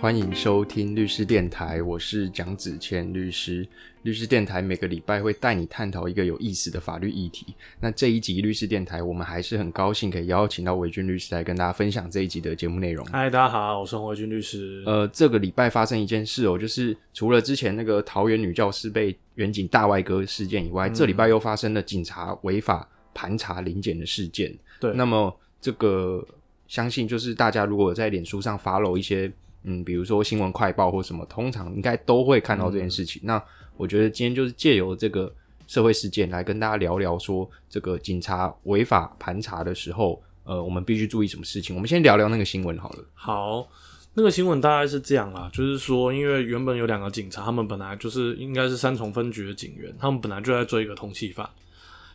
[0.00, 3.66] 欢迎收听律师电台，我是蒋子谦律师。
[4.02, 7.54] 律师电台每个礼拜会带你探讨一个有意思的法律议题。
[7.80, 13.06] 那这一集律师电台，我们还是很高兴可以邀请到韦俊律师来跟大家分享这一集的节目内容。
[13.06, 14.82] 嗨，大家好，我是维军律师。
[14.84, 24.54] 呃，这个礼拜发生一件事哦，就是除了之前那个桃园女教师被远景大外哥事件以外，这礼拜又发生了警察违法盘查临检的事件。
[24.80, 26.26] 对，那么这个
[26.68, 29.32] 相信就是大家如果在脸书上 follow 一些。
[29.64, 33.20] 嗯，比如说新闻快报或什么，通常应该都会看到这件事情。
[33.24, 33.42] 那
[33.76, 35.32] 我觉得今天就是借由这个
[35.66, 41.74] 社会事件来跟大家聊聊，说这个警察违法盘查的时候，呃，我们必须注意什么事情。
[41.74, 43.04] 我们先聊聊那个新闻好了。
[43.14, 43.66] 好，
[44.12, 51.48] 那个新闻大概是这样啦，就是说，因为原本有两个警察，他们本来就是应该是三重分局的警员，他们本来就在追一个通缉犯，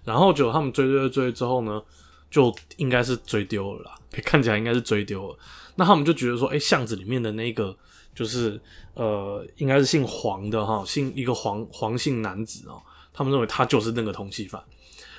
[0.05, 1.81] 然后就他们追追追之后呢，
[2.29, 5.37] 就应该是追丢了啦， 看起来应该是追丢了。
[5.75, 7.75] 那他们就觉得说，哎，巷子里面的那个
[8.13, 8.59] 就是
[8.93, 12.81] 呃，应该是姓黄的哈，姓一个黄黄姓男子哦，
[13.13, 14.61] 他们认为他就是那个通缉犯。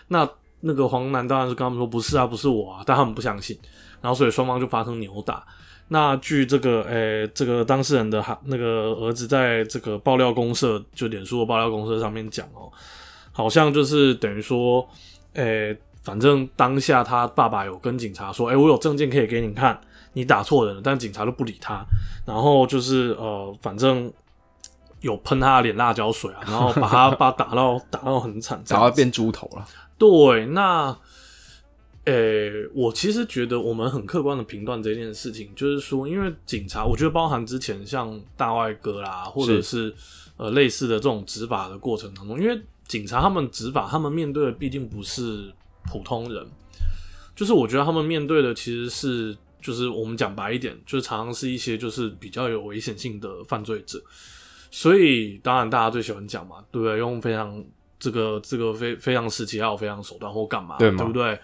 [0.09, 0.29] 那
[0.61, 3.59] 那个黄男当然是跟他们说不是啊，不是我啊，但他们不相信。
[4.03, 5.47] 然后所以双方就发生扭打。
[5.89, 12.71] 那据这个诶，这个当事人的哈那个儿子在这个爆料公社，就脸书的爆料公社上面讲哦，
[13.33, 14.87] 好像就是等于说，
[15.33, 19.81] 诶，反正当下他爸爸有跟警察说，哎，我有证件可以给你看。
[20.13, 21.85] 你打错人了，但警察都不理他，
[22.27, 24.13] 然后就是呃，反正
[25.03, 29.65] 有喷他的脸辣椒水啊，然后把他把打到打到很惨，打到变猪头了。
[29.97, 30.87] 对，那
[32.07, 39.95] 呃，我其实觉得我们很客观的评断这件事情，就是说，因为警察，我觉得包含之前像大外哥啦，或者是
[40.37, 45.53] 呃类似的这种执法的过程当中，因为警察他们执法，他们面对的毕竟不是
[45.91, 46.47] 普通人，
[47.35, 49.37] 就是我觉得他们面对的其实是。
[49.63, 54.03] 就是我们讲白一点，就是常常是一些就是比较有危险性的犯罪者，
[54.71, 56.97] 所以当然大家最喜欢讲嘛，对不对？
[56.97, 57.63] 用非常
[58.01, 61.39] 这个这个非非常时期还有非常手段或干嘛，对不对？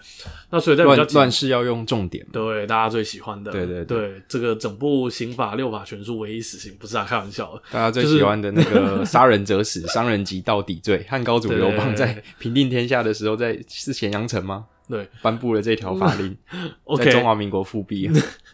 [0.49, 7.61] 那所以在比较乱世要用重点，对大家最喜欢的，对对对，这个整部刑法六法全书唯一死刑，不是啊，开玩笑的。
[7.71, 14.65] 大家最喜欢的那个 杀人者死，伤人及到底罪，汉高祖刘邦在平定天下的时候，在是咸阳城吗？
[14.89, 16.35] 对，颁布了这条法令，
[16.97, 18.09] 在中华民国复辟。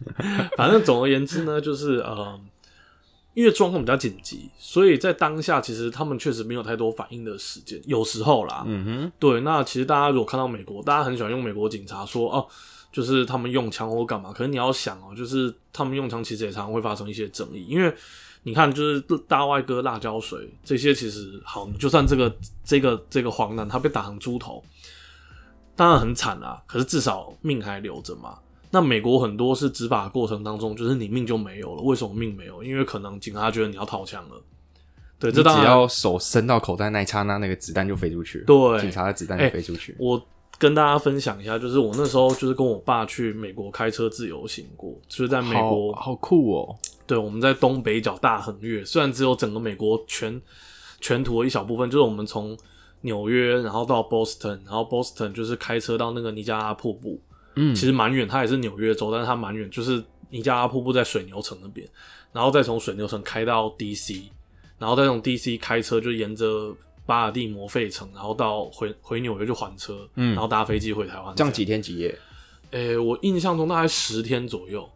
[0.58, 2.40] 反正总而言之呢，就是呃，
[3.34, 7.82] 因为状况比较紧急，所以在当下其实他们确实没有太多反应的时间。
[7.86, 9.42] 有时候啦，嗯哼，对。
[9.42, 12.48] 那其实大家如果看到美国，大家很喜欢用美国警察说哦，
[12.92, 14.32] 就是他们用枪或干嘛。
[14.32, 17.94] 可是你要想哦，就是他们用枪其实也常常会发生一些争议，因为
[18.44, 24.64] 你看，就是大外哥辣椒水这些，其实好，你就算这个这个这个黄男他被打成猪头。
[25.76, 28.38] 当然很惨啊，可是至少命还留着嘛。
[28.74, 31.82] 那美国很多是执法过程当中，就是你命就没有了。
[31.84, 32.64] 为什么命没有？
[32.64, 34.42] 因为可能警察觉得你要掏枪了。
[35.20, 38.40] 对，这只要手伸到口袋那一刹那，那个子弹就飞出去。
[38.48, 39.96] 对，警察的子弹就飞出去。
[40.00, 40.20] 我
[40.58, 46.76] 跟大家分享一下，就是我那时候就是跟我爸去美国开车自由行过，就是在美国，好酷哦。
[47.06, 50.42] 对，我们在东北角大横越，虽然只有整个美国全
[51.00, 52.58] 全图的一小部分，就是我们从。
[53.06, 57.20] 纽约，然后到 Boston，然后 Boston 就是开车到那个尼加拉瀑布，
[57.56, 61.88] 嗯，其实蛮远，它也是纽约州，但是它蛮远，就是尼加拉瀑布在水牛城那边，
[62.32, 64.24] 然后再从水牛城开到 DC，
[64.78, 66.76] 然后再从 DC 开车就沿着
[67.06, 72.18] 巴尔的摩费城，然后到回回纽约就还车，嗯，然后搭飞机回台湾，这样几天几夜？
[72.72, 74.90] 诶，我印象中大概十天左右，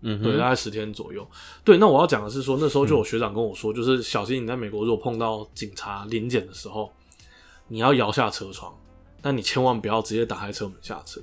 [0.00, 1.28] 嗯，对，大概十天左右。
[1.64, 6.90] 对，那我要讲的是说，那时候就有学长跟我说，就是小心你在美国如果碰到警察临检的时候。
[7.70, 8.74] 你要摇下车窗，
[9.20, 11.20] 但你千万不要直接打开车门下车。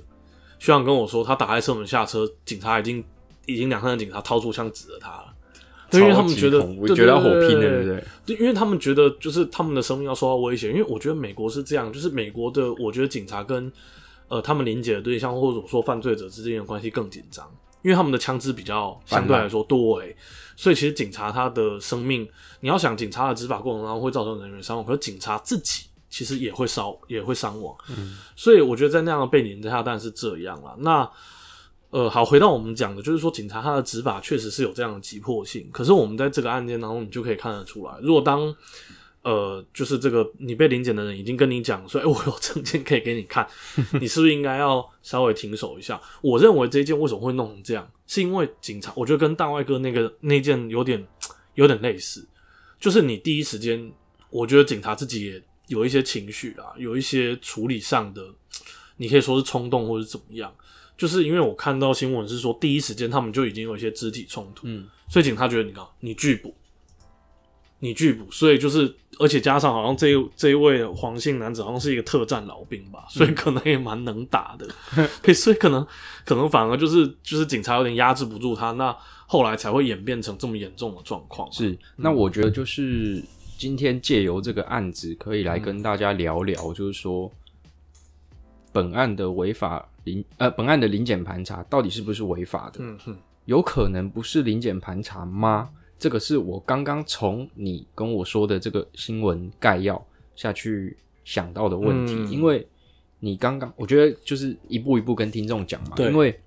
[0.58, 3.04] 学长跟我说，他打开车门下车，警察已经
[3.44, 5.26] 已经两三个警察掏出枪指着他了，
[5.90, 8.04] 对因为他们觉得我觉得要火拼的，对不对？
[8.24, 10.70] 对，因为他们觉得就是他们的生命要受到威胁。
[10.70, 13.70] 因为我觉得美国是这样，就是美国的，我觉得警察跟
[14.28, 17.48] 呃他们临检的对象或者说犯罪者之间的关系更紧张，
[17.82, 20.16] 因为他们的枪支比较相对来说多诶，
[20.56, 22.28] 所以其实警察他的生命，
[22.60, 25.85] 你要想警察的执法过程当中会造成人员伤亡，可是警察自己。
[26.08, 30.74] 其实也会烧，也会伤亡，嗯，所以我觉得在那样的背景之下，当然是这样了。
[30.78, 31.08] 那
[31.90, 35.68] 呃，好，回到我们讲的，就是说警察他的执法确实是有这样的急迫性。
[35.72, 38.54] 可是我们在这个案件当中，你就可以看得出来，如果当
[39.22, 43.46] 呃，就是这个你被临检的人已经跟你讲说，哎，我有证件可以给你看，
[44.00, 46.00] 你是不是应该要稍微停手一下？
[46.20, 51.06] 我认为这件为什么会弄成这样，是因为警察，我觉得跟大外哥那个那件有点
[51.54, 52.26] 有点类似，
[52.78, 53.90] 就是你第一时间，
[54.30, 55.42] 我觉得警察自己也。
[55.68, 58.22] 有一些情绪啊，有一些处理上的，
[58.96, 60.52] 你可以说是冲动或者怎么样，
[60.96, 66.54] 就是因为我看到新闻是说，第一时间他们就已经有一些肢体冲突，嗯，所以警察觉得你刚你拒捕，
[67.80, 75.86] 你拒捕，所以就是而且加上好像这一这一位黄姓男子好像是一个特战老兵吧，所以可能也蛮能打的，所以可能
[76.24, 78.96] 可能反而就是就是警察有点压制不住他，那
[79.26, 81.50] 后来才会演变成这么严重的状况。
[81.50, 83.22] 是，那我觉得就是
[83.58, 87.30] 今天借由这个案子，可以来跟大家聊聊，就是说
[88.72, 92.80] 本案的违法临呃，本案的临检盘查到底是不是违法的？
[92.80, 93.16] 嗯哼，
[93.46, 95.70] 有可能不是临检盘查吗？
[95.98, 100.94] 这个是我刚刚从你跟我说的这个新闻概要下去
[101.24, 102.66] 想到的问题，嗯因为
[103.18, 106.38] 你刚刚我觉得就是一步一步跟听众讲嘛，对因为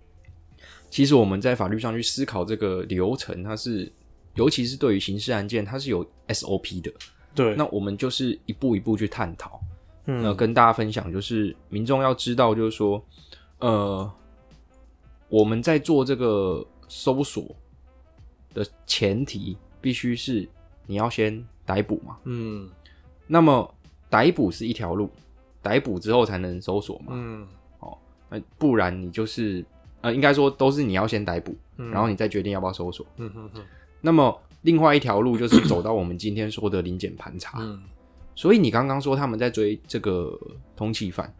[0.91, 3.91] 其实我们在法律上去思考这个流程，它是
[4.35, 6.91] 尤其是对于刑事案件，它是有 SOP 的，
[7.35, 9.59] 对，那我们就是一步一步去探讨。
[10.05, 13.03] 嗯那跟大家分享，就是民众要知道，就是说，
[13.59, 14.11] 呃，
[15.27, 17.45] 我们在做这个搜索
[18.53, 20.47] 的前提，必须是
[20.87, 22.17] 你要先逮捕嘛。
[22.23, 22.67] 嗯
[23.27, 23.71] 那么
[24.09, 25.11] 逮捕是一条路，
[25.61, 27.07] 逮捕之后才能搜索嘛。
[27.11, 27.47] 嗯
[27.79, 27.95] 哦
[28.29, 29.63] 那不然你就是
[30.01, 33.05] 呃，应该说都是你要先逮捕，嗯然后你再决定要不要搜索。
[33.17, 33.61] 嗯哼哼
[34.01, 37.59] 那么另外一条路就是走到我们今天说的临检盘查。
[37.61, 37.81] 嗯
[38.35, 40.31] 所以你刚刚说他们在追这个
[40.73, 41.35] 通缉犯，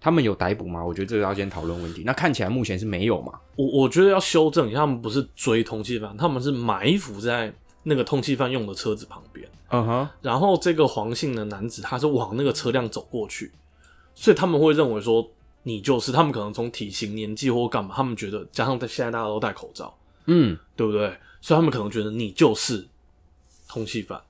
[0.00, 0.82] 他们有逮捕吗？
[0.82, 2.02] 我觉得这个要先讨论问题。
[2.02, 3.38] 那看起来目前是没有嘛？
[3.56, 13.52] 我我觉得要修正一下，他们不是追通缉犯，他们是埋伏在那个通缉犯用的车子旁边，嗯哼，然后这个黄姓的男子他是往那个车辆走过去，
[14.14, 15.30] 所以他们会认为说
[15.64, 19.94] 你就是他们可能从体型、年纪或干嘛，他们觉得加上现在大家都戴口罩，
[20.24, 21.14] 嗯，对不对？
[21.40, 22.86] 所以他们可能觉得你就是
[23.68, 24.20] 通缉犯，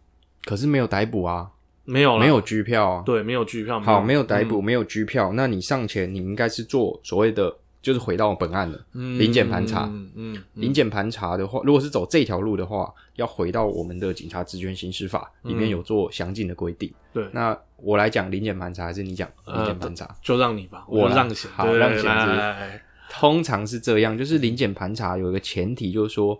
[0.44, 1.50] 可是没有逮捕啊，
[1.84, 2.20] 没有啦。
[2.20, 3.02] 没有拘票啊。
[3.04, 4.22] 对，没有拘票，好，没有。
[4.22, 4.64] 逮捕，嗯。
[4.64, 8.78] 没有拘票，那你上前你应该是做所谓的，就是回到本案了。
[8.92, 9.84] 嗯临检盘查。
[9.84, 10.42] 嗯嗯嗯。
[10.54, 16.92] 临检盘查的话，如果是走这条路的话，要回到我们的警察职权行使法里面有做详尽的规定。
[17.12, 20.14] 对，那我来讲临检盘查，还是你讲临呃检盘查？
[20.22, 22.16] 就让你吧，我让贤，好对让贤是不是？
[22.16, 22.82] 来来来。
[23.10, 26.38] 通常是这样，就是临检盘查有一个前提，就是说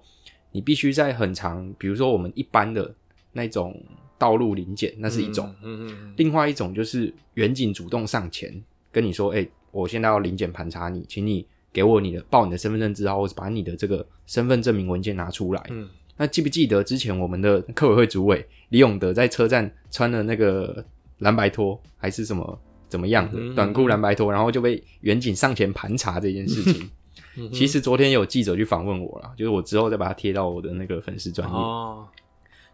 [0.52, 2.94] 你必须在很长，比如说我们一般的
[3.32, 3.80] 那种
[4.16, 15.66] 道路临检，那是一种；嗯嗯嗯另外一种就是远警主动上前跟你说：“哎、我现在要临检盘查你，请你给我你的报你的身份证字号，或者把你的这个身份证明文件拿出来。
[15.70, 15.88] 嗯
[16.20, 20.84] 那记不记得之前我们的客委会主委李永德在车站穿了那个
[21.18, 26.90] 蓝白拖还是什么怎么样的、嗯短裤蓝白拖，然后就被远警上前盘查这件事情？
[27.36, 31.54] 嗯，其实昨天有记者去访问我了，就是我之后再把它贴到我的那个粉丝专业。
[31.54, 32.06] 哦，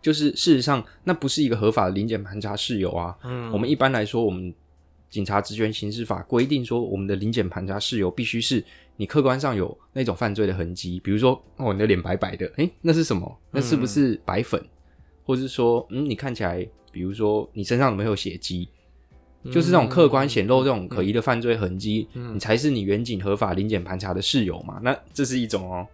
[0.00, 3.16] 就是事实上，那不是一个合法的临检盘查事由啊。
[3.24, 4.54] 嗯，我们一般来说，我们
[5.10, 8.64] 警察职权刑事法规定说，我们的临检盘查事由必须是
[8.96, 13.38] 你客观上有那种犯罪的痕迹，比如说哦，你的脸白白的，诶，那是什么？
[13.50, 14.62] 那是不是白粉？
[15.24, 18.68] 或者是说，嗯，你看起来，比如说你身上有没有血迹？
[19.52, 24.80] 就是这种客观显露这种可疑的犯罪痕迹，你才是你远景合法临检盘查的事由嘛？
[24.82, 25.86] 那这是一种哦。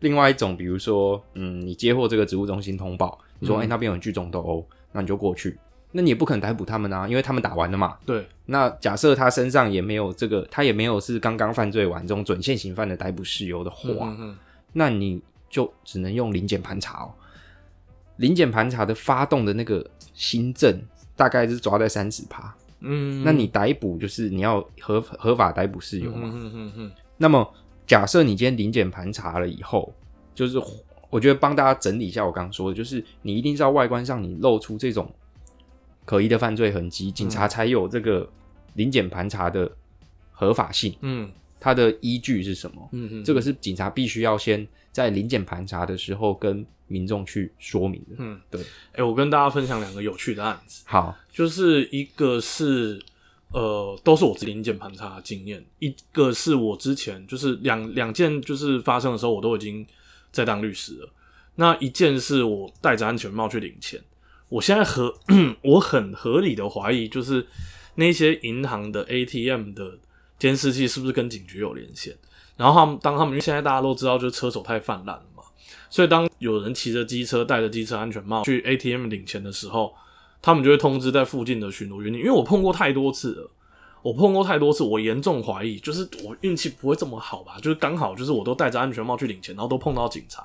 [0.00, 5.56] 另外一种，比如说，嗯，你接获这个职务中心通报，你说，哎、那边有人聚众斗殴，那你就过去，
[5.92, 7.96] 那你也不可能逮捕他们啊，因为他们打完了嘛。
[8.04, 14.38] 对，那假设他身上也没有这个，他也没有是刚刚犯罪完这种准现行犯的逮捕事由的话，嗯嗯
[14.72, 17.14] 那你就只能用临检盘查哦。
[18.16, 20.80] 临检盘查的发动的那个新政
[21.14, 22.52] 大概是抓在三十趴，
[22.82, 26.30] 嗯，那你逮捕就是你要合合法逮捕事由嘛。
[26.32, 27.48] 嗯嗯嗯那么
[27.86, 29.92] 假设你今天临检盘查了以后，
[30.34, 30.60] 就是
[31.10, 35.12] 我觉得帮大家整理一下我刚刚说的，就是你一定是要外观上你露出这种
[36.04, 38.28] 可疑的犯罪痕迹，警察才有这个
[38.74, 39.70] 临检盘查的
[40.30, 42.88] 合法性，嗯它的依据是什么？
[42.92, 48.16] 嗯嗯，这个是警察必须要先在临检盘查的时候跟民众去说明的。
[48.18, 48.60] 嗯对，
[48.92, 53.02] 哎，我跟大家分享两个有趣的案子，好，就是一个是
[53.52, 59.86] 呃，都是我自己零检盘查的经验，一个是我之前就是两两件就是发生的时候，我都已经
[60.30, 61.08] 在当律师了。
[61.56, 64.00] 那一件是我戴着安全帽去领钱，
[64.48, 65.14] 我现在合
[65.62, 67.46] 我很合理的怀疑，就是
[67.96, 69.98] 那些银行的 ATM 的
[70.38, 72.16] 监视器是不是跟警局有连线？
[72.56, 75.20] 然后他们当他们因为现在大家都知道，就是车手太泛滥
[75.92, 79.94] 所以当有人骑着机车戴着机车安全帽去 ATM 领钱的时候，
[80.40, 82.14] 他们就会通知在附近的巡逻员。
[82.14, 83.50] 因为我碰过太多次了，
[84.00, 87.58] 我碰过太多次，我严重怀疑，就是我运气不会这么好吧？
[87.60, 90.42] 就是刚好就是我都戴着安全帽去领钱，然后都碰到警察。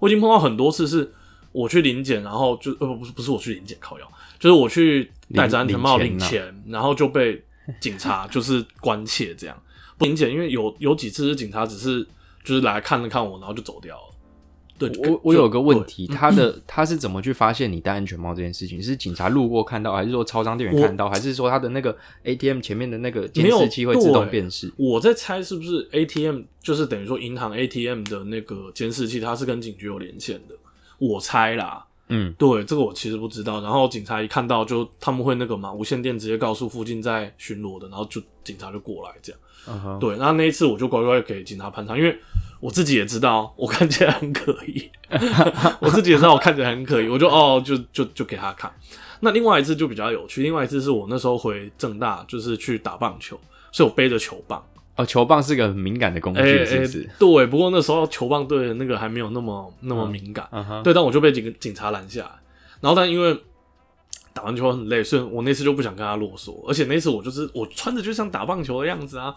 [0.00, 1.08] 我已经碰到很多次是
[1.52, 7.40] 我去领检，然后就呃不不是不是我去领检靠药，就是我去戴着安全帽领领领钱，然后就被
[7.78, 9.56] 警察就是关切这样。
[9.96, 12.04] 不明显，因为有有几次是警察只是
[12.42, 14.02] 就是来看了看我，然后就走掉了。
[14.78, 16.06] 对，我我有个问题。
[16.06, 18.80] 他的他是怎么去发现你戴安全帽这件事情？
[18.80, 24.72] 是警察路过看到，还是说超商店员看到，还是说他的那个 ATM 前面的那个监视器会自动辨识？
[24.76, 30.54] 我在猜是不是 ATM，就是等于说银行 ATM 的那个监视器，它是跟警局有连线的。
[30.98, 33.60] 我猜啦，嗯，对，这个我其实不知道。
[33.60, 39.40] 然后警察一看到，就他们会那个嘛，无线电直接告诉附近在巡逻的，然后就警察就过来这样。
[40.00, 42.18] 对，那那一次我就乖乖给警察盘查，因为
[42.60, 44.90] 我自己也知道我看起来很可疑，
[45.80, 48.72] 我自己也知道我看起来很可疑，我就哦，就就就给他看。
[49.20, 53.38] 那另外一次就比较有趣，另外一次是我那时候回正大，就是去打棒球，
[53.72, 54.64] 所以我背着球棒。
[54.96, 60.48] 哦，球棒是个很敏感的工具，哎哎是不是？，对，不过那时候球棒队的那个还没有那么那么敏感，
[60.82, 62.30] 对，但我就被警警察拦下来，
[62.80, 63.40] 然后但因为
[64.32, 69.34] 打完球很累，所以我那次就不想跟他啰嗦，而且那次我就是我穿着就像打棒球的样子啊，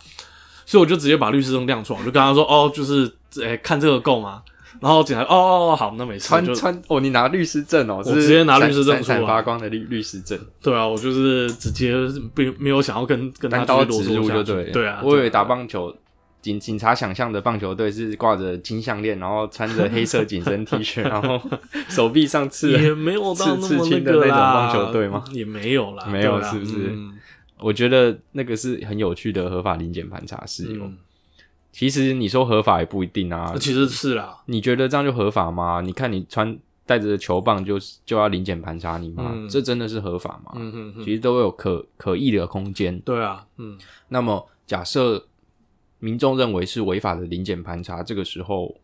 [0.66, 4.42] 所以我就直接把律师证亮出来，我就跟他说，哦，就是诶、看这个够吗？
[4.80, 11.94] 然后警察，哦哦哦，好，那没事，穿就穿哦，你拿律师证哦，我直接拿律师证出来闪闪发光的律律师证，对啊，我就是直接
[12.34, 14.72] 不没有想要跟跟他单刀继续直入就对。
[14.72, 15.96] 对啊，我以为打棒球。
[16.42, 21.40] 警警察想象的棒球队是挂着金项链，然后穿着黑色紧身 T 恤， 然后
[21.88, 25.24] 手臂上刺也没有到那刺么刺青的那种个啦，棒球队吗？
[25.32, 27.14] 也没有啦，没有是不是嗯
[27.62, 30.84] 我觉得那个是很有趣的合法零检盘查事由。
[30.84, 30.98] 嗯，
[31.72, 35.82] 其实你说合法也不一定啊，其实是啦，你觉得这样就合法吗？
[35.82, 39.32] 你看你穿带着球棒就就要临检盘查你吗？
[39.34, 40.52] 嗯这真的是合法吗？
[40.56, 43.00] 嗯嗯嗯，其实都有可可议的空间。
[43.02, 43.78] 对啊，嗯。
[44.10, 45.26] 那么假设
[46.00, 48.76] 民众认为是违法的临检盘查，这个时候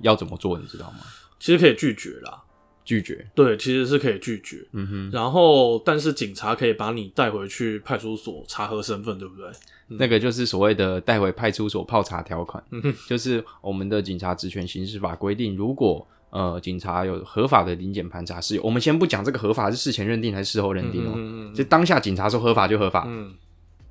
[0.00, 0.58] 要怎么做？
[0.58, 0.98] 你知道吗？
[1.40, 2.43] 其实可以拒绝啦，
[2.84, 3.26] 拒绝。
[3.34, 4.64] 对，其实是可以拒绝。
[4.72, 9.50] 嗯哼，然后，但是警察可以把你带回去派出所查核身份，对不对？
[9.88, 12.80] 那个就是所谓的带回派出所泡茶条款，嗯。
[12.82, 23.34] 哼就是我们的警察职权刑事法规定，如果呃警察有合法的临检盘查是，我们先不讲这个合法是事前认定还是事后认定哦，嗯嗯就当下警察说合法就合法，嗯。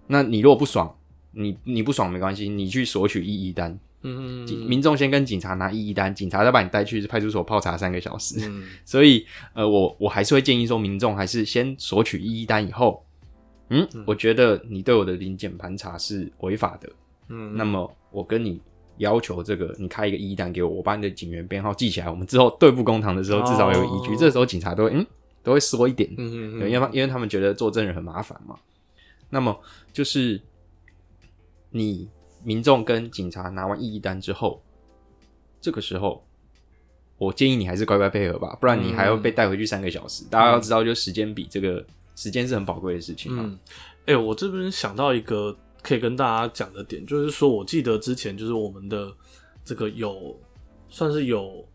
[0.07, 0.93] 那你如果不爽，
[1.31, 8.37] 你你不爽没关系，你去索取异议单，嗯警民众先跟警察拿异议单，警察再把你带去派出所泡茶三个小时。
[8.49, 8.65] 嗯。
[8.85, 13.05] 所以，呃，我我还是会建议说，民众还是先索取异议单以后，
[13.69, 16.89] 嗯，我觉得你对我的临检盘查是违法的，
[17.29, 18.61] 嗯，那么我跟你
[18.97, 24.13] 要求这个，你开一个异议单给我，我把你的警员编号记起来，我们之后对簿公堂的时候至少有个依据。
[24.13, 25.05] 哦这时候警察都会嗯
[25.41, 28.55] 都会说一点，嗯嗯对，因为因为他们觉得做证人很麻烦嘛。
[29.29, 29.59] 那么
[29.91, 30.39] 就是
[31.71, 32.07] 你
[32.43, 34.61] 民众跟警察拿完异议单之后，
[35.61, 36.25] 这个时候，
[37.17, 40.25] 我建议你还是乖乖配合吧，不然你还要被带回去三个小时。
[40.29, 41.85] 大家要知道，就时间比这个
[42.15, 43.43] 时间是很宝贵的事情嘛。
[43.45, 43.59] 嗯，
[44.05, 49.11] 哎、我这边想到一个可以跟大家讲的点，就是说我记得之前就是我们的
[49.63, 50.37] 这个有
[50.89, 51.65] 算是有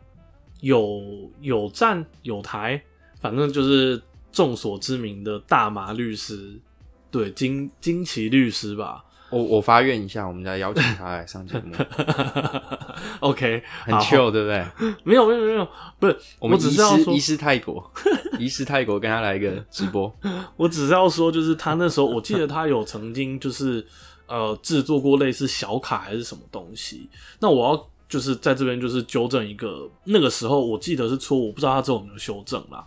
[0.60, 2.82] 有有站有台，
[3.20, 6.60] 反正就是众所知名的大麻律师，
[7.10, 9.04] 对金金奇律师吧。
[9.30, 11.74] 我我发愿一下，我们再邀请他来上节目，
[13.20, 14.66] OK，很好 chill，对不对？
[15.04, 15.68] 没有没有没有，
[15.98, 17.92] 不是，我我们只是要说师移，师泰国，
[18.38, 20.10] 移师泰国跟他来一个直播。
[20.56, 23.86] 我只是要说，就是他那时候，我记得他有曾经就是
[24.26, 27.08] 呃制作过类似小卡还是什么东西。
[27.40, 32.82] 那我要就是在这边就是纠正一个，那个时候我记得是错误，我不知道他之后有没有修正啦。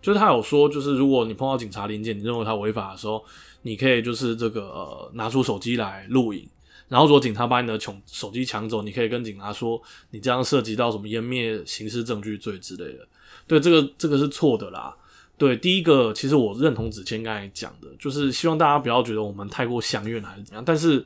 [0.00, 3.24] 就是他有说，就是如果你碰到警察临检，你认为他违法的时候，
[3.64, 6.48] 你可以就是这个呃拿出手机来录影。
[6.86, 13.08] 然后，如果警察把你的穷手机抢走，你可以跟警察说，你这样涉及到什么湮灭刑事证据罪之类的。
[13.46, 14.94] 对，这个这个是错的啦。
[15.38, 20.62] 对，第一个其实我认同子谦刚才讲的，就是希望大家不要觉得我们太过相怨还是怎样。
[20.64, 21.04] 但是，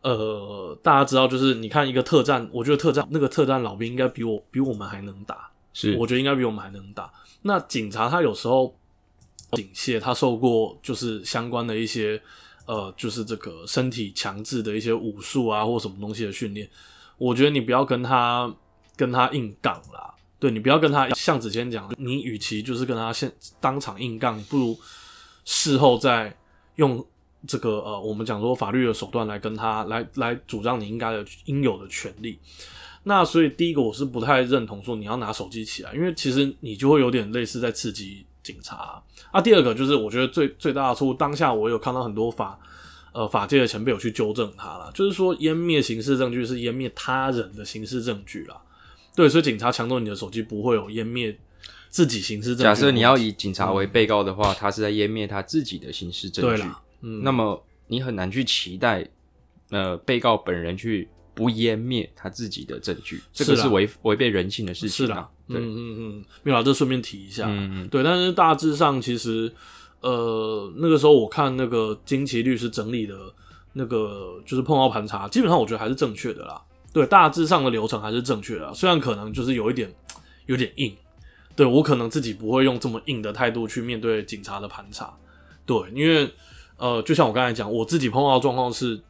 [0.00, 7.12] 呃，大家知道，就是你看一个特战，我觉得特战那个特战老兵应该比我比我们还能打，是我觉得应该比我们还能打。
[7.42, 8.74] 那警察他有时候
[9.54, 12.20] 警械，他受过就是相关的一些
[12.66, 16.68] 呃，就是这个身体强制的一些武术啊或什么东西的训练，
[17.18, 18.54] 我觉得你不要跟他
[18.96, 20.14] 跟他硬杠啦。
[20.40, 24.78] 对你不要跟他像子谦讲，你与其就是跟他现当场硬杠，不如
[25.46, 26.36] 事后再
[26.74, 27.02] 用
[27.46, 32.38] 这个呃，我们讲说法律的手段来跟他来来主张你应该的应有的权利。
[33.04, 39.02] 那所以第一个我是不太认同说你要拿手机起来，因为其实你就会有点类似在刺激警察。
[39.32, 42.56] 啊，第二个就是我觉得最最大的错误，当下我有看到很多法
[43.12, 48.60] 呃法界的前辈有去纠正他了，就是说湮灭刑事证据是湮灭他人的刑事证据啦。
[49.16, 51.36] 对，所以警察抢走你的手机不会有湮灭
[51.88, 52.64] 自己刑事证。
[52.64, 56.56] 假设你要以警察为被告的话，他是在湮灭他自己的刑事证据。
[56.56, 59.08] 对啦，嗯，那么你很难去期待，
[59.70, 67.88] 呃被告本人去不湮灭他自己的证据，这个是违违背人性的事情啊是啦。，对，嗯嗯嗯，没有啦，这顺便提一下，嗯嗯。
[67.88, 69.52] 对，但是大致上其实，
[70.00, 73.14] 呃，那个时候我看那个金奇律师整理的
[73.72, 76.60] 那个就是碰到盘查，基本上我觉得还是正确的啦。
[76.92, 79.92] 对，大致上的流程还是正确的啦，虽然可能就是有一点
[80.46, 80.94] 有点硬，
[81.56, 85.12] 对我可能自己不会用这么硬的态度去面对警察的盘查，
[85.66, 86.32] 对，因为
[86.76, 89.00] 呃，就像我刚才讲，我自己碰到的状况是，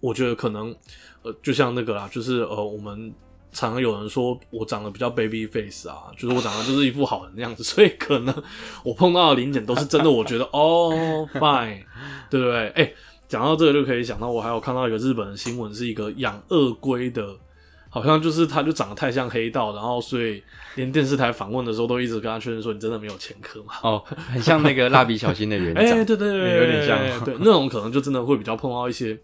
[0.00, 0.74] 我觉得可能
[1.22, 3.12] 呃，就像那个啦，就是呃，我们
[3.56, 8.42] 常常有人说我长得比较 baby face 啊，就是我长得就是一副好人的样子， 所以可能
[8.84, 11.82] 我碰到的零检都是真的，我觉得 哦 fine，
[12.28, 12.68] 对不对？
[12.70, 12.92] 哎、
[13.26, 17.34] 讲到这个就可以想到，我还有看到一个日本的新闻，是一个养鳄龟的。
[17.88, 20.42] 好像就是他，就长得太像黑道，然后所以
[20.74, 25.72] 连电视台访问的时候都一直跟他确认说：“你真的没有前科吗哦，很像那个蜡笔小新的园？
[25.78, 29.18] ”哎、长，对对对，有点像对，那种可能就真的会比较碰到一些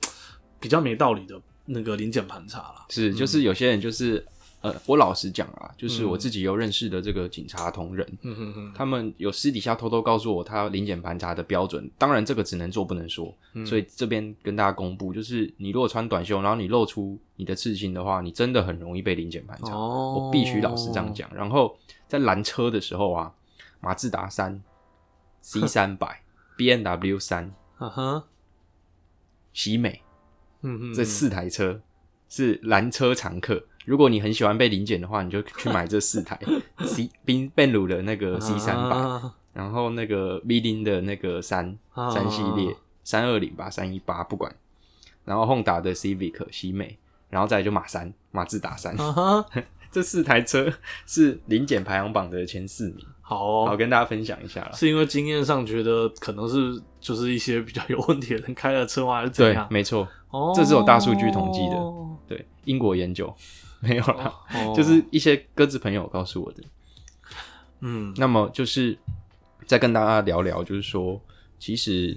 [0.59, 2.87] 比较没道理的那个零检盘查了。
[2.89, 4.25] 是就是有些人就是
[4.61, 6.09] 呃，我老实讲啊，就是嗯。
[6.11, 13.67] 我自己有认识的这个警察同仁，嗯哼哼，他们有私底下偷偷告诉我他临检盘查的标准，当然这个只能做不能说，嗯。
[13.67, 20.15] 所以这边跟大家公布，就是你如果穿短袖，然后你露出你的刺青的话，你真的很容易被临检盘查，哦。
[20.17, 21.29] 我必须老实这样讲。
[21.35, 21.77] 然后
[22.07, 23.35] 在拦车的时候啊，
[23.81, 24.63] 马自达三、
[25.41, 26.23] C 三百、
[26.57, 28.25] B N W 三、 啊哈，
[29.53, 30.03] 喜美
[30.95, 31.81] 这四台车
[32.29, 33.63] 是蓝车常客。
[33.85, 36.39] 如果你很喜欢被临检的话，你就去买这四台
[36.87, 42.09] C 宾 benz 鲁的那个 C 三百、啊然后那个 V 零的那个三啊。
[42.09, 44.55] 三系列三二零吧，三一八不管，
[45.27, 46.97] 然后 Honda 的 Civic 喜美，
[47.29, 48.97] 然后再来就马三马自达三，
[49.93, 50.73] 这四台车
[51.07, 54.73] 是零检排行榜的前四名，好哦，好跟大家分享一下啦。
[54.73, 59.17] 是因为经验上觉得可能是就是一些比较有问题的人开了车吗？
[59.17, 59.67] 还是怎对，？
[59.71, 61.77] 没错，哦，这是有大数据统计的
[62.29, 63.33] 对英国研究
[63.81, 66.63] 没有啦，哦就是一些鸽子朋友告诉我的。
[67.81, 68.97] 嗯那么就是
[69.67, 71.21] 再跟大家聊聊，就是说，
[71.59, 72.17] 其实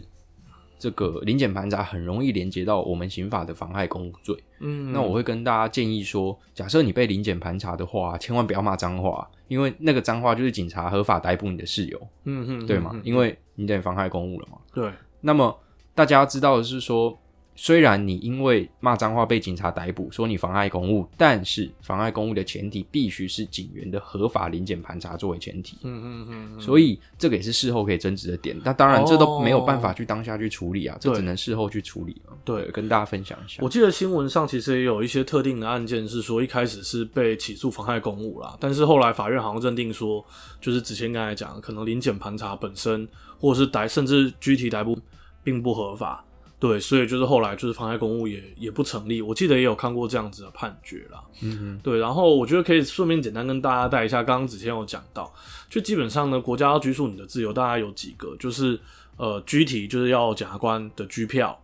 [0.78, 4.38] 这个临检盘查很容易连接到我们刑法的妨害公务罪。
[4.60, 12.92] 嗯，那我会跟大家建议说，假设你被临检盘查的话，千万不要骂脏话，因为那个脏话就是警察合法逮捕你的室友，嗯哼，对吗？
[12.94, 14.58] 嗯因为你等于妨害公务了嘛。
[14.74, 14.92] 对，
[15.22, 15.58] 那么
[15.94, 17.18] 大家要知道的是说，
[17.56, 25.78] 虽然你因为骂脏话被警察逮捕，说你妨碍公务，但是妨碍公务的前提必须是警员的合法临检盘查作为前提。
[25.84, 28.60] 嗯嗯嗯，所以这个也是事后可以争执的点。
[28.64, 32.34] 那当然，这都没有办法去当下去处理啊，这只能事后去处理了。
[32.44, 33.70] 对跟大家分享一下我。
[33.70, 40.24] 记得新闻上其实也有一些特定的案件是说一开始是被起诉妨碍公务啦，但是后来法院好像认定说，
[40.60, 43.08] 就是子谦刚才讲的，可能临检盘查本身
[43.40, 44.98] 或者是逮甚至具体逮捕
[45.44, 46.25] 并不合法，
[46.58, 49.22] 对，所以就是后来就是妨碍公务也也不成立。
[49.22, 51.22] 我记得也有看过这样子的判决啦。
[51.42, 55.32] 嗯对，然后我觉得可以顺便简单跟大家带一下，刚刚子谦有讲到，
[55.70, 58.80] 就基本上呢，国家要拘束你的自由，大概有几个，就是
[59.18, 61.62] 呃拘提就是要检察官的拘票，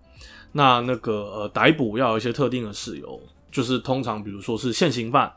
[0.51, 5.31] 那那个呃逮捕要有一些特定的事由，就是通常比如说是现行犯、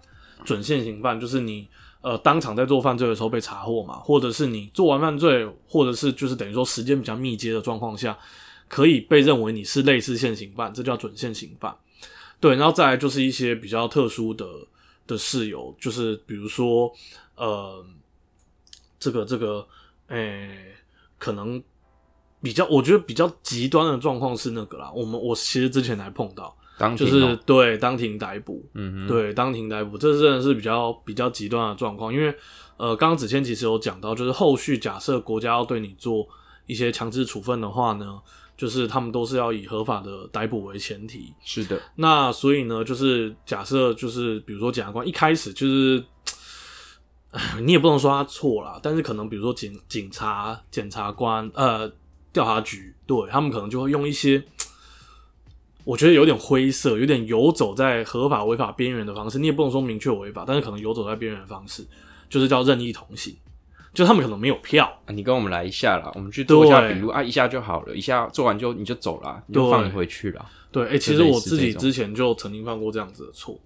[0.44, 1.66] 准现行犯，就是你
[2.00, 8.18] 呃当场在做犯罪的时候被查获嘛，或者是你做完犯罪，或者是就是等于说时间比较密接的状况下，
[8.74, 11.72] 可以被认为你是类似现行犯，这叫准现行犯。
[12.40, 14.44] 对，然后再来就是一些比较特殊的
[15.06, 16.92] 的事由，就是比如说
[17.36, 17.86] 呃，
[18.98, 19.64] 这个这个，
[20.08, 20.74] 诶、
[21.18, 21.62] 可能
[22.42, 27.38] 比较我觉得比较极端的状况是那个啦，我们我其实之前还碰到，当庭就是哦。
[27.46, 32.34] 对当庭逮捕，嗯哼，对，当庭逮捕，这真的是比较比较极端的状况，因为
[32.76, 36.26] 呃，刚刚子谦其实有讲到，就是后续假设国家要对你做
[36.66, 38.20] 一些强制处分的话呢，
[38.56, 41.32] 就是他们都是要以合法的逮捕为前提。
[41.44, 46.04] 是的，那所以呢，就是假设就是比如说检察官一开始就是，
[47.62, 51.90] 你也不能说他错了，但是可能比如说警警察、检察官、呃
[52.32, 54.42] 调查局，对他们可能就会用一些。
[55.84, 59.38] 我觉得有点灰色，有点游走在合法违法边缘的方式。
[59.38, 61.86] 你也不能说明确违法，但是可能游走在边缘的方式，
[62.30, 63.36] 就是叫任意同行。
[63.94, 70.44] 就他们可能没有票，啊你跟我们来一下啦，我们去做一下对笔录啊，一下就好了，一下做完就你就走了，你就放你回去了。
[70.72, 73.58] 对，哎、其实我自己种之前就曾经犯过这样子的错，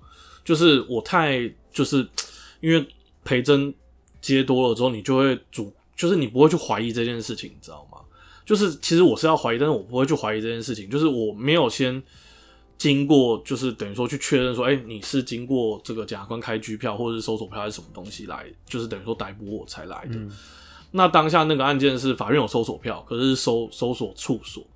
[0.45, 2.07] 就是我太就是
[2.61, 2.87] 因为
[3.25, 3.75] 陪真
[4.21, 7.99] 接多了之后，你就会主，就是你不会去怀疑这件事情，你知道吗？
[8.45, 12.03] 就是其实我是要怀疑，但是我不会去怀疑这件事情，就是我没有先
[12.79, 20.15] 经过，就是等于说去确认说，哎、你是经过这个检察官开拘票或者是搜索票还是什么东西来，就是等于说逮捕我才来的。
[20.15, 20.31] 嗯
[20.91, 24.67] 那当下那个案件是法院有搜索票，可是是搜搜索处所，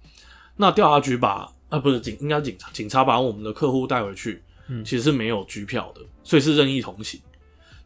[0.57, 7.19] 那调查局把啊，不是警，应该是警察，警察把我们的客户带回去，嗯其实是没有拘票的，所以是任意同行。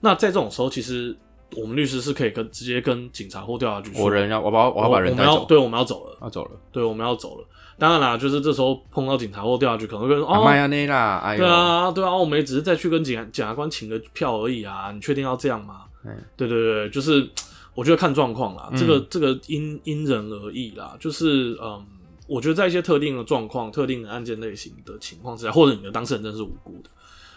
[0.01, 1.17] 那在这种时候，其实
[1.55, 6.51] 我们律师是可以跟直接跟警察或调查局说，我人要我把我要把人我带走，对，我们要走了，要走了。
[6.73, 7.47] 对，我们要走了。
[7.79, 15.83] 当然啦，就是这时候碰到警察或调查局，可能会说啊哦，麦亚内啦，哎呦，对啊，对啊，我们也只是再去跟检检察官请个票而已啊，你确定要这样吗？
[16.05, 17.29] 嗯对对对，就是
[17.75, 21.85] 我觉得看状况啦，嗯这个这个因因人而异啦，就是嗯，
[22.27, 26.89] 我觉得在一些特定的状况、特定的案件类型的情况之下，或者你的当事人真是无辜的，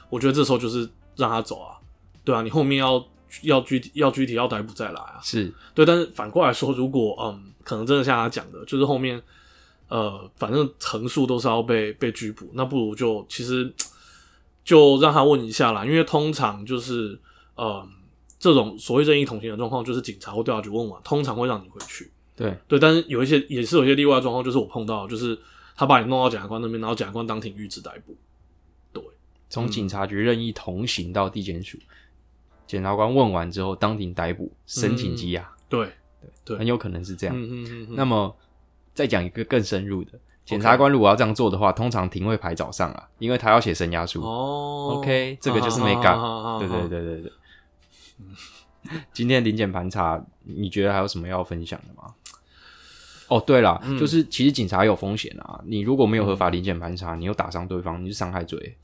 [0.10, 1.76] 我觉得这时候就是让他走啊，
[2.24, 3.04] 对啊，你后面要
[3.44, 5.54] 要具体要具体要逮捕再来啊，是。
[5.74, 9.22] 对，但是反过来说，如果嗯，可能真的像他讲的，就是后面
[9.88, 13.74] 呃，反正横竖都是要被被拘捕，那不如就其实
[14.64, 17.20] 就让他问一下啦，因为通常就是
[17.56, 17.88] 呃，
[18.38, 22.12] 这种所谓任意同行的状况，就是警察或调查局问完，通常会让你回去。
[22.36, 25.38] 对，对，但是有一些也是有一些例外状况，就是我碰到，就是
[25.76, 28.16] 他把你弄到检察官那边，然后检察官当庭预知逮捕。
[28.94, 29.04] 对。
[29.50, 31.78] 从警察局任意同行到地检署，
[32.70, 35.92] 检察官问完之后当庭逮捕，申请羁押，对，
[36.46, 37.36] 对很有可能是这样。
[37.36, 38.38] 嗯嗯嗯嗯，那么
[38.94, 40.12] 再讲一个更深入的，
[40.46, 44.22] 检察官如果要这样做的话，通常庭会排早上啊，因为他要写声押书。
[44.22, 46.16] 哦 OK，这个就是没好干
[46.60, 47.32] 对对对对对。
[49.12, 52.14] 今天临检盘查，你觉得还有什么要分享的吗？
[53.30, 58.78] 哦，对了，嗯就是其实警察有风险啊，你如果没有合法临检盘查，你又打伤对方，你是伤害罪，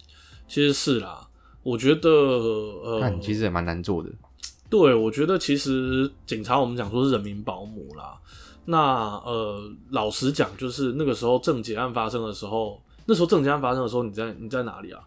[0.48, 1.28] 其实是啦，
[1.66, 4.10] 我觉得呃，其实也蛮难做的。
[4.70, 8.22] 对，我觉得其实警察我们讲说是人民保姆啦。
[8.66, 15.02] 那呃，老实讲，就是那个时候郑捷案发生的时候，那时候郑捷案发生的时候，你在你在哪里啊？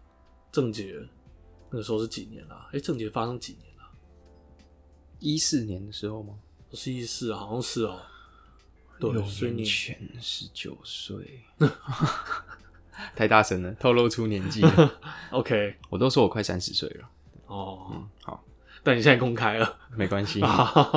[0.51, 0.93] 郑捷
[1.69, 2.67] 那个时候是几年啊？
[2.73, 3.87] 哎、郑捷发生几年啊？
[5.19, 6.33] 一四年的时候吗？
[6.73, 8.01] 是一四，好像是哦。
[8.99, 11.41] 对，六所以你前十九岁，
[13.15, 14.99] 太大声了，透露出年纪了。
[15.31, 17.09] OK 我都说我快三十岁了。
[17.47, 18.43] 哦，嗯，好，
[18.83, 20.39] 但你现在公开了，没关系，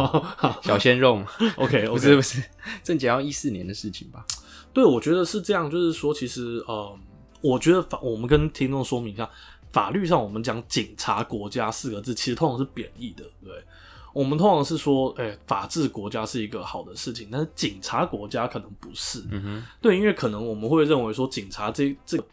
[0.62, 1.26] 小鲜肉嘛。
[1.56, 2.42] OK 不 OK，是不是，
[2.82, 4.24] 正解要一四年的事情吧？
[4.72, 6.98] 对，我觉得是这样，就是说，其实呃，
[7.40, 9.28] 我觉得法，我们跟听众说明一下，
[9.70, 13.52] 法律上我们讲“警察国家”四个字，其实通常是贬义的，对？
[14.12, 22.24] 我们通常是说，哎、法治国家是一个好的事情，但是警察国家可能不是，嗯哼，对，因为可能我们会认为说，警察这这个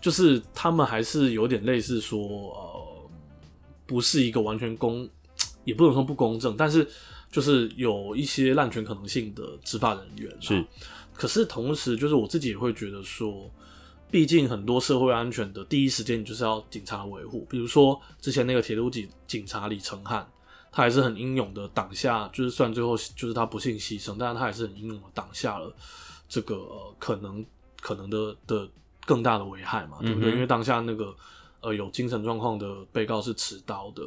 [0.00, 3.10] 就是他们还是有点类似说，呃，
[3.86, 5.08] 不是一个完全公，
[5.64, 6.86] 也不能说不公正，但是
[7.30, 10.64] 就是有一些滥权可能性的执法人员啦是。
[11.12, 13.50] 可是同时，就是我自己也会觉得说，
[14.10, 17.46] 毕竟很多社会安全的第一时间，你就是要警察维护。
[17.48, 20.28] 比如说之前那个铁路警警察李承翰，
[20.70, 25.74] 他还是很英勇的挡下，就是虽然最后就是他不幸牺牲，但是他还是很英勇的挡下了
[26.28, 27.44] 这个、呃、可能
[27.80, 28.68] 可能的的
[29.04, 30.30] 更大的危害嘛，对不对？
[30.30, 31.14] 嗯因为当下那个
[31.60, 34.02] 呃有精神状况的被告是持刀的，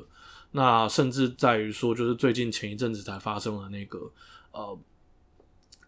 [0.51, 3.99] 那甚至在于说，就是最近前一阵子才发生了那个
[4.51, 4.77] 呃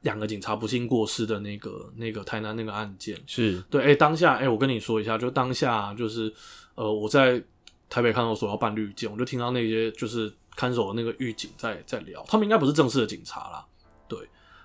[0.01, 6.33] 两个警察不幸过世的那个那个台南那个案件，是对，哎、当下，哎、我跟你说一下，就当下就是，
[6.73, 7.43] 呃，我在
[7.87, 13.65] 台北看守所要办绿件，我就听到那些就是看守的那个狱警在在聊，他们应该不是正式的警察啦，
[14.07, 14.19] 对，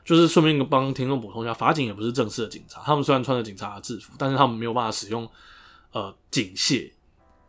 [0.05, 5.29] 就是顺便帮听众补充一下，法警也不是正式的警察，他们虽然穿着警察的制服，但是他们没有办法使用
[5.93, 6.91] 呃警械，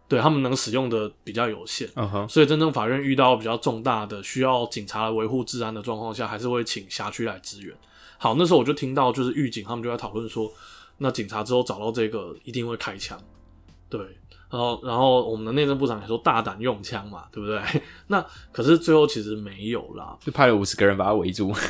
[0.07, 7.75] 对他们能使用的比较有限，嗯哼，所以真正法院遇到比较重大的需要警察来维护治安的状况下，还是会请辖区来支援。
[8.17, 10.51] 好，那时候我就听到就是狱警他们就在讨论说，
[10.99, 13.19] 那警察之后找到这个一定会开枪，
[13.89, 13.99] 对，
[14.49, 17.61] 然后然后我们的内政部长也说大胆用枪嘛，对不对？
[18.07, 20.17] 那可是最后其实没有啦。
[20.21, 21.53] 就派了五十个人把他围住。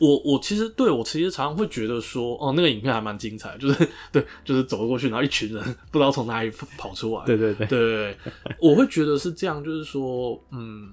[0.00, 8.16] 我我其实对我其实常常会觉得说，哦，那个影片还蛮精彩，就是对，就是走过去，然后一群人不知道从哪里跑出来，对对对，对
[8.60, 10.92] 我会觉得是这样，就是说，嗯，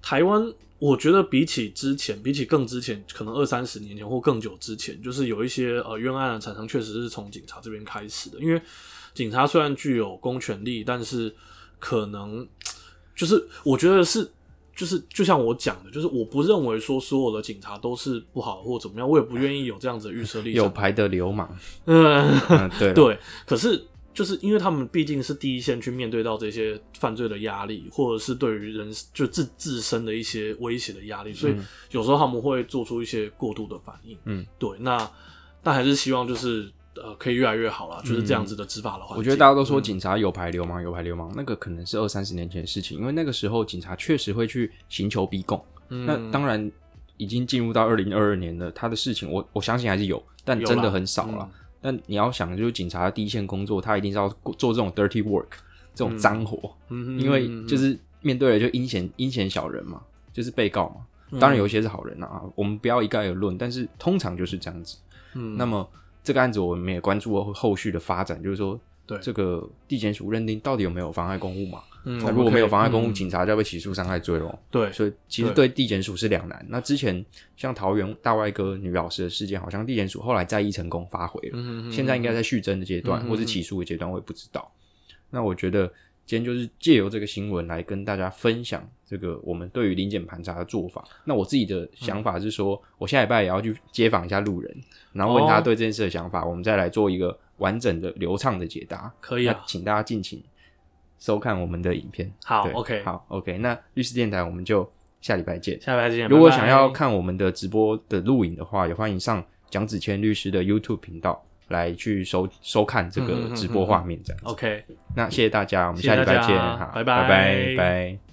[0.00, 8.38] 台湾，我觉得比起之前，比起更之前，可能二三十年前或更久之前，就是有一些呃冤案的产生，确实是从警察这边开始的。
[8.38, 8.58] 因为
[9.16, 11.34] 警察虽然具有公权力，但是
[11.80, 12.46] 可能
[13.16, 14.30] 就是我觉得是。
[14.76, 20.64] 就是就像我讲的，就是我不认为说所有的警察都是不好或怎么样，我也不愿意有这样子的预设立场。
[20.64, 21.48] 有牌的流氓。
[21.86, 31.56] 嗯，嗯，对对，可是就是因为他们毕竟是第一线去面对到这些犯罪的压力，或者是对于人就自自身的一些威胁的压力，所以
[31.90, 34.18] 有时候他们会做出一些过度的反应。
[34.26, 35.10] 嗯，对，那
[35.62, 36.70] 但还是希望就是
[37.02, 39.16] 呃可以越来越好了，就是这样子的执法的环境。
[39.18, 45.62] 我觉得大家都说嗯警察有牌流氓，有牌流氓，那个可能是二三十年前的事情，因为那个时候警察确实会去刑求逼供。
[45.88, 46.70] 嗯那当然
[47.16, 51.38] 已经进入到二零二二年了，他的事情我我相信还是有，但真的很少了。
[51.40, 51.50] 嗯
[51.82, 54.28] 那你要想，就是警察的第一线工作，他一定是要
[54.58, 55.46] 做这种 dirty work，
[55.94, 61.38] 这种脏活，嗯，因为就是面对的就阴险阴险小人嘛，就是被告嘛。
[61.38, 64.96] 当然有一些是好人啊，我们不要一概而论，但是通常就是这样子。
[65.34, 65.88] 嗯，那么
[66.26, 71.84] 这个案子我们也关注了后续的发展，就是说，对这个地检署认定到底有没有妨碍公务嘛？
[72.04, 74.58] 嗯，那如果没有妨碍公务，嗯警察就要被起诉伤害罪咯。
[74.68, 76.66] 对，所以其实对地检署是两难。
[76.68, 77.24] 那之前
[77.56, 84.68] 像桃园大外哥女老师的事件，好像地检署后来再议成功发回了，嗯，现在应该在续侦的阶段，嗯或是起诉的阶段，我也不知道。
[85.30, 85.88] 那我觉得
[86.26, 91.04] 今天就是借由这个新闻来跟大家分享这个我们对于临检盘查的做法。
[91.24, 94.76] 那我自己的想法是说，我下礼拜也要去街访一下路人，
[95.12, 99.12] 然后问他哦对这件事的想法，我们再来做一个完整的、流畅的解答。
[99.20, 100.42] 可以啊那，请大家敬请
[101.18, 102.30] 收看我们的影片。
[102.44, 103.56] 好，OK，好，OK。
[103.58, 105.80] 那律师电台我们就下礼拜见。
[105.80, 106.28] 下礼拜见。
[106.28, 114.20] 如果想要看我们的直播的录影的话，也欢迎上蒋子谦律师的 YouTube 频道来去收收看这个直播画面。
[114.24, 114.84] 这样子，，OK。
[115.14, 118.25] 那谢谢大家，我们下礼拜见，好，拜拜拜拜拜。